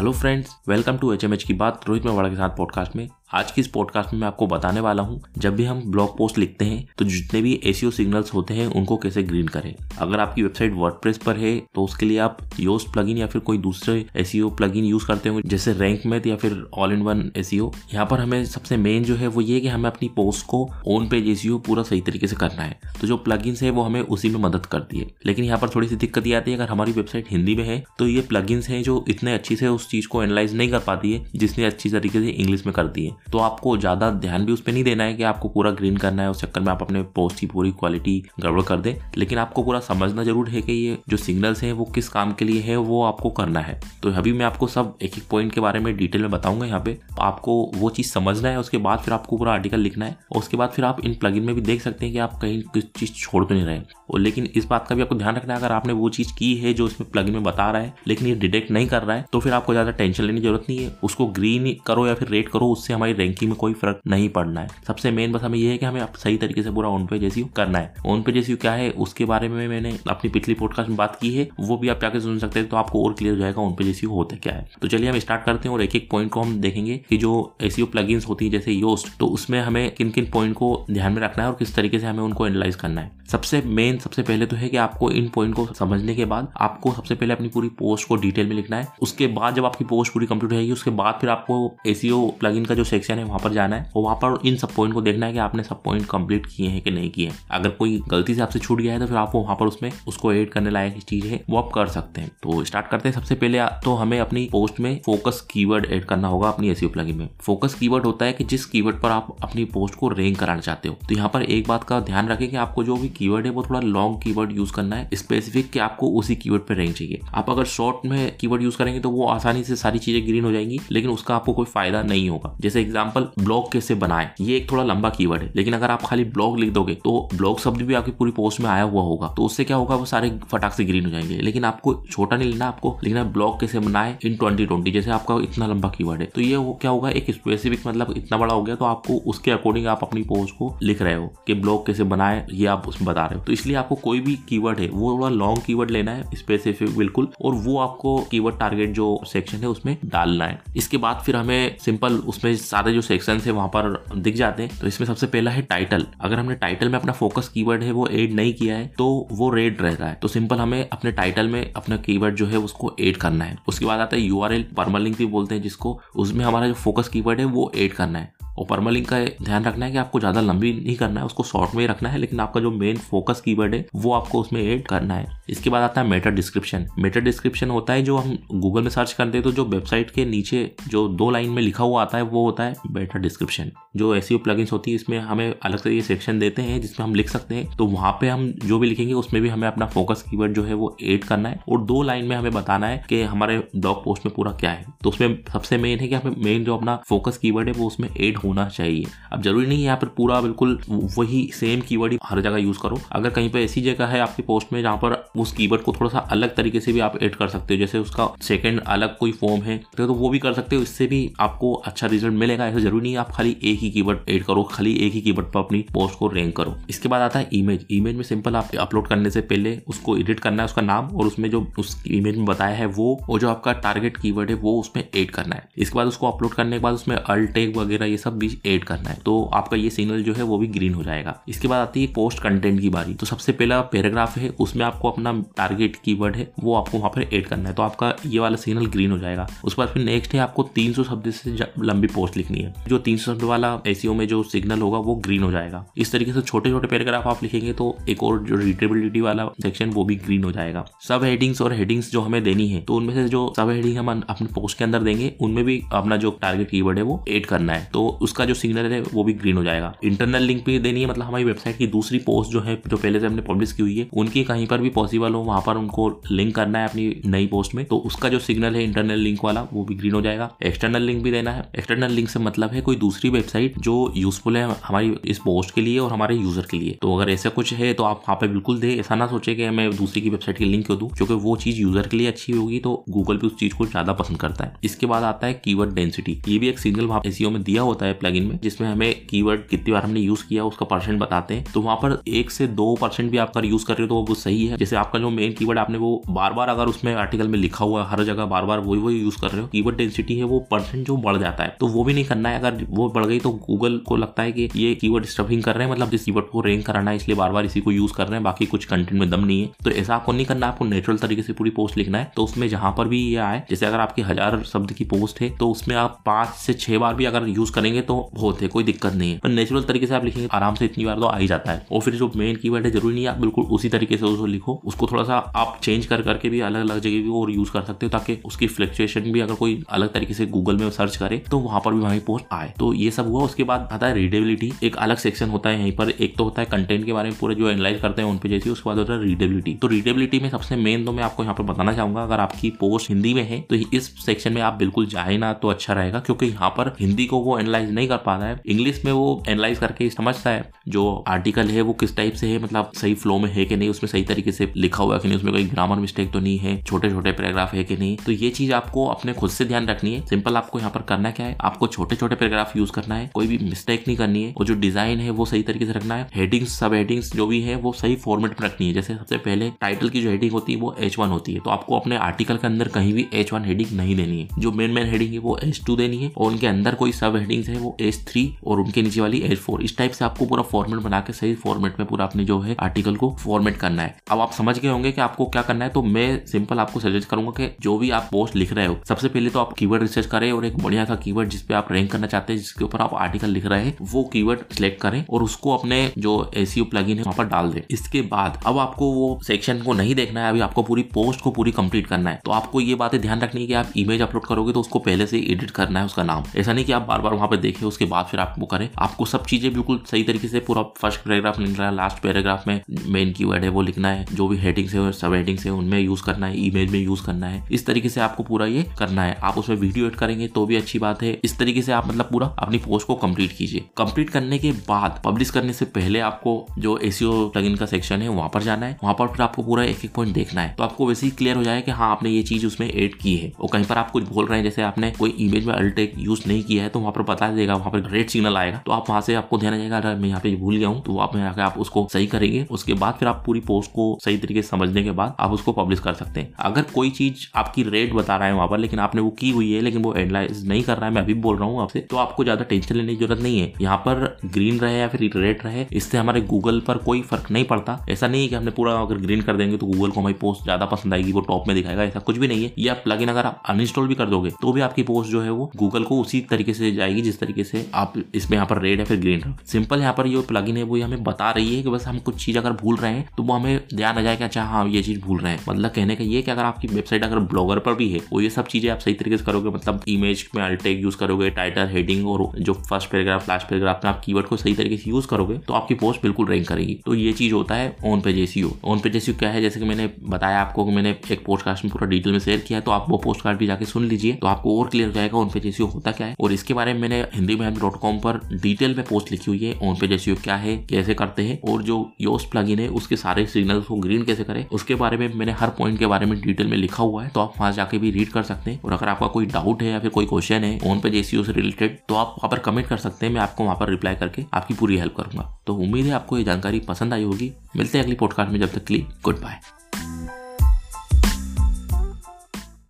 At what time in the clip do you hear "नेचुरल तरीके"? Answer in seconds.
310.84-311.42, 319.50-320.06